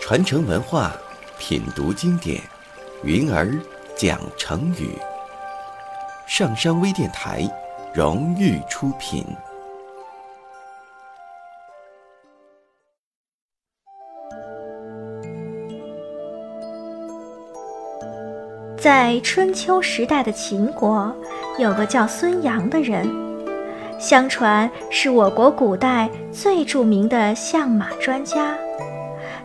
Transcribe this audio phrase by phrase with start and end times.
[0.00, 0.92] 传承文化，
[1.36, 2.40] 品读经典，
[3.02, 3.58] 云儿
[3.96, 4.96] 讲成语。
[6.28, 7.42] 上山微电台
[7.92, 9.26] 荣誉出品。
[18.78, 21.12] 在春秋时代的秦国，
[21.58, 23.04] 有个叫孙阳的人，
[23.98, 28.54] 相传是我国古代最著名的相马专家。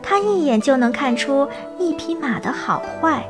[0.04, 3.24] 他一眼就能看出一匹马的好坏，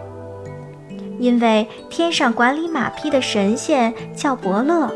[1.20, 4.90] 因为天上管理马匹的神仙叫伯乐，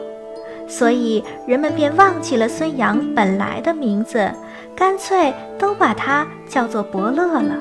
[0.67, 4.31] 所以人们便忘记了孙阳本来的名字，
[4.75, 7.55] 干脆都把他叫做伯乐了。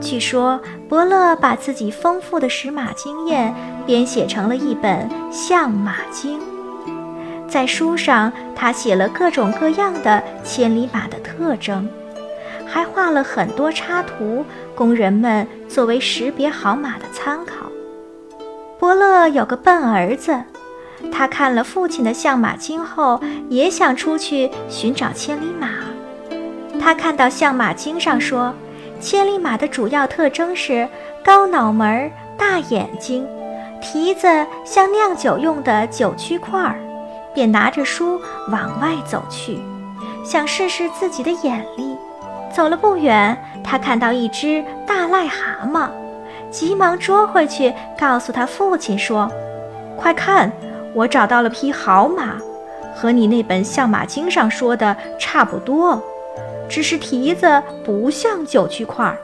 [0.00, 3.52] 据说伯乐把自己丰富的识马经验
[3.84, 6.38] 编写成了一本《相马经》，
[7.56, 11.88] 在书上他写了各种各样的千里马的特征。
[12.66, 17.72] 还画了很多插图，供人们作为识别好马的参考。
[18.78, 20.38] 伯乐有个笨儿子，
[21.10, 23.18] 他看了父亲的相马经后，
[23.48, 25.70] 也想出去寻找千里马。
[26.78, 28.52] 他看到相马经上说，
[29.00, 30.86] 千里马的主要特征是
[31.24, 33.26] 高脑门、大眼睛，
[33.80, 34.26] 蹄子
[34.62, 36.78] 像酿酒用的酒曲块儿，
[37.36, 39.60] 便拿着书往外走去，
[40.24, 41.94] 想试试自己的眼力。
[42.50, 45.90] 走了不远，他看到一只大癞蛤蟆，
[46.50, 49.30] 急忙捉回去，告诉他父亲说
[49.98, 50.50] ：“快看，
[50.94, 52.36] 我找到了匹好马，
[52.94, 56.02] 和你那本相马经上说的差不多，
[56.70, 59.14] 只是蹄子不像九曲块。”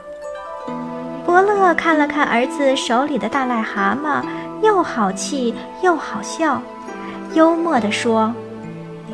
[1.25, 4.23] 伯乐看了看儿子手里的大癞蛤蟆，
[4.61, 6.61] 又好气又好笑，
[7.33, 8.33] 幽默地说：“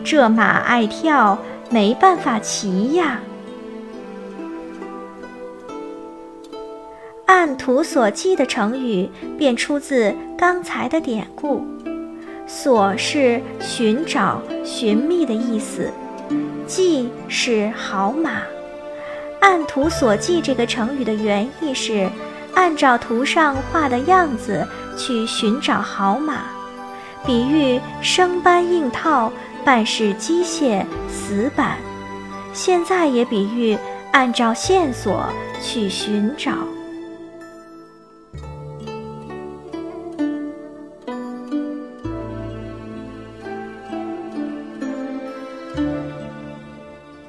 [0.04, 1.38] 这马爱跳，
[1.70, 3.20] 没办法骑呀。”
[7.26, 11.64] 按图索骥的成语便出自刚才的典故，
[12.48, 15.92] 索是寻找、寻觅的意思，
[16.68, 18.42] 骥是好马。
[19.40, 22.10] 按图索骥这个成语的原意是
[22.56, 26.42] 按照图上画的样子去寻找好马，
[27.26, 29.32] 比喻生搬硬套，
[29.64, 31.78] 办事机械死板。
[32.54, 33.78] 现在也比喻
[34.12, 35.26] 按照线索
[35.62, 36.52] 去寻找。